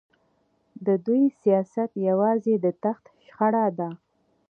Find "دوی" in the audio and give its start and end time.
1.05-1.23